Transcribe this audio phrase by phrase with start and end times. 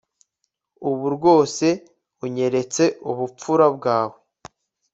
[0.89, 1.67] ubu rwose
[2.25, 4.17] unyeretse ubupfura bwawe